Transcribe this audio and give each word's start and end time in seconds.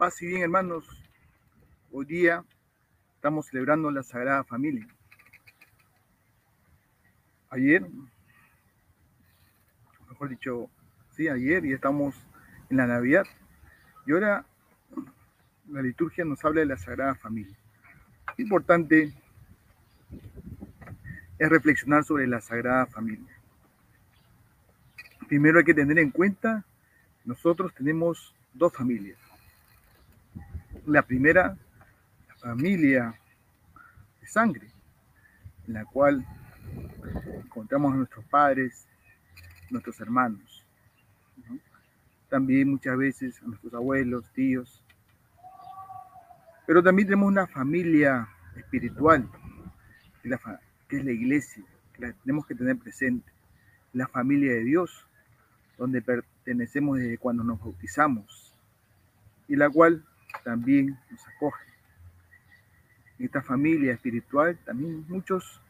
Paz 0.00 0.22
y 0.22 0.28
bien, 0.28 0.40
hermanos. 0.40 0.86
Hoy 1.92 2.06
día 2.06 2.42
estamos 3.16 3.48
celebrando 3.48 3.90
la 3.90 4.02
Sagrada 4.02 4.44
Familia. 4.44 4.88
Ayer, 7.50 7.86
mejor 10.08 10.30
dicho, 10.30 10.70
sí, 11.10 11.28
ayer 11.28 11.66
y 11.66 11.74
estamos 11.74 12.14
en 12.70 12.78
la 12.78 12.86
Navidad. 12.86 13.24
Y 14.06 14.12
ahora 14.12 14.46
la 15.68 15.82
liturgia 15.82 16.24
nos 16.24 16.42
habla 16.46 16.60
de 16.60 16.66
la 16.68 16.78
Sagrada 16.78 17.14
Familia. 17.14 17.58
Importante 18.38 19.12
es 21.38 21.48
reflexionar 21.50 22.04
sobre 22.04 22.26
la 22.26 22.40
Sagrada 22.40 22.86
Familia. 22.86 23.38
Primero 25.28 25.58
hay 25.58 25.64
que 25.66 25.74
tener 25.74 25.98
en 25.98 26.10
cuenta, 26.10 26.64
nosotros 27.26 27.74
tenemos 27.74 28.34
dos 28.54 28.72
familias. 28.72 29.29
La 30.86 31.02
primera, 31.02 31.56
familia 32.38 33.14
de 34.20 34.26
sangre, 34.26 34.70
en 35.66 35.74
la 35.74 35.84
cual 35.84 36.26
encontramos 37.44 37.92
a 37.92 37.96
nuestros 37.96 38.24
padres, 38.26 38.88
nuestros 39.70 40.00
hermanos, 40.00 40.64
también 42.28 42.70
muchas 42.70 42.96
veces 42.96 43.42
a 43.42 43.46
nuestros 43.46 43.74
abuelos, 43.74 44.30
tíos, 44.32 44.82
pero 46.66 46.82
también 46.82 47.08
tenemos 47.08 47.28
una 47.28 47.46
familia 47.46 48.28
espiritual, 48.56 49.28
que 50.22 50.96
es 50.96 51.04
la 51.04 51.12
iglesia, 51.12 51.64
que 51.92 52.06
la 52.06 52.12
tenemos 52.12 52.46
que 52.46 52.54
tener 52.54 52.78
presente, 52.78 53.30
la 53.92 54.06
familia 54.08 54.52
de 54.52 54.64
Dios, 54.64 55.06
donde 55.76 56.00
pertenecemos 56.00 56.98
desde 56.98 57.18
cuando 57.18 57.44
nos 57.44 57.60
bautizamos, 57.60 58.54
y 59.46 59.56
la 59.56 59.68
cual 59.68 60.04
también 60.44 60.98
nos 61.10 61.26
acoge. 61.28 61.64
En 63.18 63.26
esta 63.26 63.42
familia 63.42 63.92
espiritual 63.92 64.58
también 64.64 65.04
muchos 65.08 65.60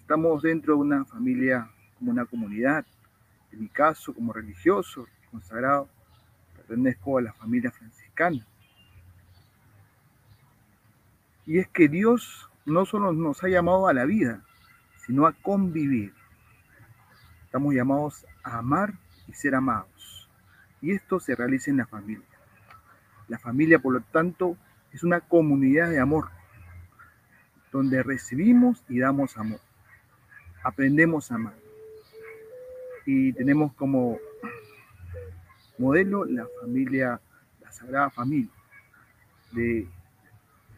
estamos 0.00 0.42
dentro 0.42 0.74
de 0.74 0.80
una 0.80 1.04
familia 1.04 1.70
como 1.98 2.10
una 2.10 2.24
comunidad. 2.26 2.84
En 3.52 3.60
mi 3.60 3.68
caso, 3.68 4.12
como 4.12 4.32
religioso, 4.32 5.06
consagrado, 5.30 5.88
pertenezco 6.56 7.18
a 7.18 7.22
la 7.22 7.32
familia 7.32 7.70
franciscana. 7.70 8.44
Y 11.46 11.58
es 11.58 11.68
que 11.68 11.88
Dios 11.88 12.48
no 12.64 12.86
solo 12.86 13.12
nos 13.12 13.42
ha 13.42 13.48
llamado 13.48 13.88
a 13.88 13.92
la 13.92 14.04
vida, 14.04 14.42
sino 15.06 15.26
a 15.26 15.32
convivir. 15.32 16.14
Estamos 17.44 17.74
llamados 17.74 18.26
a 18.44 18.58
amar 18.58 18.94
y 19.26 19.32
ser 19.32 19.54
amados. 19.54 20.28
Y 20.80 20.92
esto 20.92 21.18
se 21.20 21.34
realiza 21.34 21.70
en 21.70 21.78
la 21.78 21.86
familia. 21.86 22.29
La 23.30 23.38
familia, 23.38 23.78
por 23.78 23.94
lo 23.94 24.00
tanto, 24.00 24.56
es 24.92 25.04
una 25.04 25.20
comunidad 25.20 25.88
de 25.88 26.00
amor, 26.00 26.30
donde 27.70 28.02
recibimos 28.02 28.82
y 28.88 28.98
damos 28.98 29.38
amor. 29.38 29.60
Aprendemos 30.64 31.30
a 31.30 31.36
amar. 31.36 31.54
Y 33.06 33.32
tenemos 33.34 33.72
como 33.74 34.18
modelo 35.78 36.24
la 36.24 36.44
familia, 36.60 37.20
la 37.60 37.70
Sagrada 37.70 38.10
Familia 38.10 38.50
de 39.52 39.86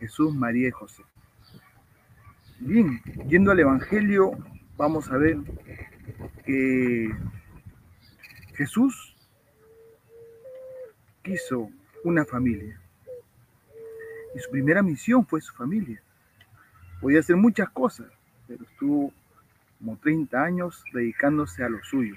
Jesús, 0.00 0.34
María 0.34 0.66
y 0.66 0.72
José. 0.72 1.04
Bien, 2.58 3.00
yendo 3.28 3.52
al 3.52 3.60
Evangelio, 3.60 4.32
vamos 4.76 5.08
a 5.08 5.16
ver 5.18 5.38
que 6.44 7.14
Jesús 8.56 9.14
quiso 11.22 11.70
una 12.04 12.24
familia. 12.24 12.80
Y 14.34 14.38
su 14.38 14.50
primera 14.50 14.82
misión 14.82 15.26
fue 15.26 15.40
su 15.40 15.52
familia. 15.54 16.00
Podía 17.00 17.20
hacer 17.20 17.36
muchas 17.36 17.68
cosas, 17.70 18.06
pero 18.46 18.64
estuvo 18.64 19.12
como 19.78 19.96
30 19.96 20.42
años 20.42 20.84
dedicándose 20.92 21.64
a 21.64 21.68
lo 21.68 21.82
suyo, 21.82 22.14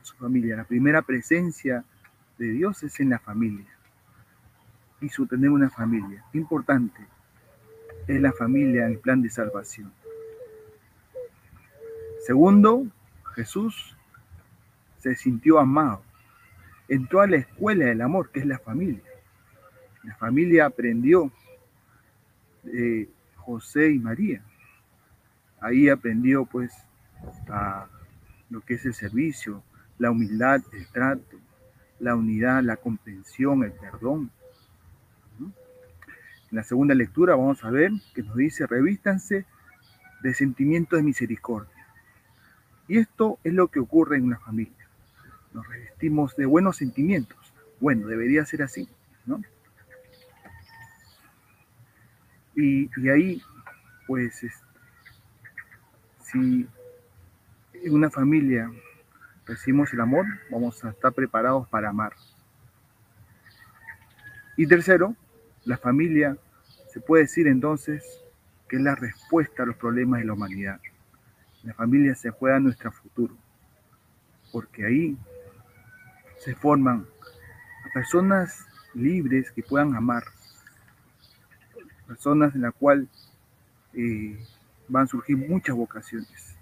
a 0.00 0.04
su 0.04 0.16
familia. 0.16 0.56
La 0.56 0.64
primera 0.64 1.02
presencia 1.02 1.84
de 2.38 2.46
Dios 2.48 2.82
es 2.82 3.00
en 3.00 3.10
la 3.10 3.18
familia. 3.18 3.66
Quiso 5.00 5.26
tener 5.26 5.50
una 5.50 5.70
familia. 5.70 6.24
Importante 6.32 7.06
es 8.06 8.20
la 8.20 8.32
familia 8.32 8.86
en 8.86 8.92
el 8.92 8.98
plan 8.98 9.22
de 9.22 9.30
salvación. 9.30 9.92
Segundo, 12.26 12.86
Jesús 13.34 13.96
se 14.98 15.14
sintió 15.14 15.58
amado. 15.58 16.02
Entró 16.88 17.20
a 17.20 17.26
la 17.26 17.36
escuela 17.36 17.86
del 17.86 18.00
amor, 18.00 18.30
que 18.30 18.40
es 18.40 18.46
la 18.46 18.58
familia. 18.58 19.02
La 20.06 20.14
familia 20.14 20.66
aprendió 20.66 21.32
de 22.62 23.08
José 23.34 23.90
y 23.90 23.98
María. 23.98 24.40
Ahí 25.60 25.88
aprendió 25.88 26.44
pues 26.44 26.72
lo 28.48 28.60
que 28.60 28.74
es 28.74 28.86
el 28.86 28.94
servicio, 28.94 29.64
la 29.98 30.12
humildad, 30.12 30.62
el 30.72 30.86
trato, 30.88 31.36
la 31.98 32.14
unidad, 32.14 32.62
la 32.62 32.76
comprensión, 32.76 33.64
el 33.64 33.72
perdón. 33.72 34.30
En 35.40 36.56
la 36.56 36.62
segunda 36.62 36.94
lectura 36.94 37.34
vamos 37.34 37.64
a 37.64 37.70
ver 37.70 37.90
que 38.14 38.22
nos 38.22 38.36
dice, 38.36 38.64
revístanse 38.68 39.44
de 40.22 40.34
sentimientos 40.34 41.00
de 41.00 41.02
misericordia. 41.02 41.88
Y 42.86 42.98
esto 42.98 43.40
es 43.42 43.52
lo 43.52 43.66
que 43.68 43.80
ocurre 43.80 44.18
en 44.18 44.24
una 44.24 44.38
familia. 44.38 44.88
Nos 45.52 45.66
revestimos 45.66 46.36
de 46.36 46.46
buenos 46.46 46.76
sentimientos. 46.76 47.52
Bueno, 47.80 48.06
debería 48.06 48.46
ser 48.46 48.62
así, 48.62 48.88
¿no? 49.24 49.42
Y, 52.56 52.88
ahí, 53.08 53.42
pues, 54.06 54.46
si 56.22 56.66
en 57.74 57.94
una 57.94 58.10
familia 58.10 58.70
recibimos 59.46 59.92
el 59.92 60.00
amor, 60.00 60.26
vamos 60.50 60.82
a 60.84 60.90
estar 60.90 61.12
preparados 61.12 61.68
para 61.68 61.90
amar. 61.90 62.14
Y 64.56 64.66
tercero, 64.66 65.14
la 65.64 65.76
familia 65.76 66.36
se 66.92 67.00
puede 67.00 67.24
decir 67.24 67.46
entonces 67.46 68.02
que 68.68 68.76
es 68.76 68.82
la 68.82 68.94
respuesta 68.94 69.62
a 69.62 69.66
los 69.66 69.76
problemas 69.76 70.20
de 70.20 70.26
la 70.26 70.32
humanidad. 70.32 70.80
La 71.62 71.74
familia 71.74 72.14
se 72.14 72.30
juega 72.30 72.58
nuestro 72.58 72.90
futuro, 72.90 73.36
porque 74.50 74.86
ahí 74.86 75.18
se 76.38 76.54
forman 76.54 77.06
personas 77.92 78.66
libres 78.94 79.50
que 79.50 79.62
puedan 79.62 79.94
amar, 79.94 80.24
personas 82.06 82.54
en 82.54 82.62
la 82.62 82.72
cual 82.72 83.08
eh, 83.92 84.38
van 84.88 85.04
a 85.04 85.06
surgir 85.06 85.36
muchas 85.36 85.76
vocaciones. 85.76 86.56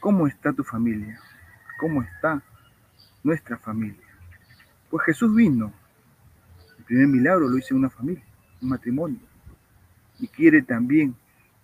¿Cómo 0.00 0.26
está 0.26 0.52
tu 0.52 0.64
familia? 0.64 1.20
¿Cómo 1.78 2.02
está 2.02 2.42
nuestra 3.22 3.56
familia? 3.58 4.06
Pues 4.90 5.04
Jesús 5.06 5.34
vino. 5.34 5.72
El 6.78 6.84
primer 6.84 7.06
milagro 7.06 7.48
lo 7.48 7.56
hizo 7.58 7.74
en 7.74 7.78
una 7.78 7.90
familia, 7.90 8.24
un 8.60 8.68
matrimonio. 8.68 9.20
Y 10.18 10.28
quiere 10.28 10.62
también 10.62 11.14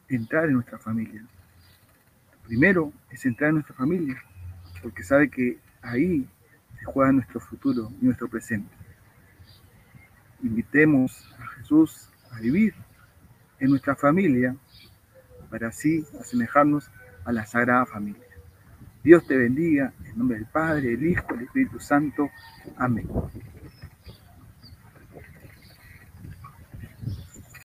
entrar 0.08 0.46
en 0.46 0.54
nuestra 0.54 0.78
familia. 0.78 1.24
Primero 2.46 2.92
es 3.10 3.26
entrar 3.26 3.48
en 3.48 3.56
nuestra 3.56 3.74
familia, 3.74 4.22
porque 4.82 5.02
sabe 5.02 5.28
que 5.28 5.58
ahí 5.82 6.26
se 6.78 6.84
juega 6.86 7.12
nuestro 7.12 7.40
futuro 7.40 7.92
y 8.00 8.06
nuestro 8.06 8.28
presente. 8.28 8.74
Invitemos 10.42 11.28
a 11.38 11.46
Jesús 11.48 12.08
a 12.32 12.40
vivir 12.40 12.74
en 13.60 13.70
nuestra 13.70 13.96
familia 13.96 14.56
para 15.50 15.68
así 15.68 16.04
asemejarnos 16.20 16.90
a 17.24 17.32
la 17.32 17.46
Sagrada 17.46 17.86
Familia. 17.86 18.22
Dios 19.02 19.26
te 19.26 19.36
bendiga 19.36 19.92
en 20.04 20.18
nombre 20.18 20.38
del 20.38 20.46
Padre, 20.46 20.90
del 20.90 21.06
Hijo, 21.06 21.34
del 21.34 21.44
Espíritu 21.44 21.80
Santo. 21.80 22.30
Amén. 22.76 23.08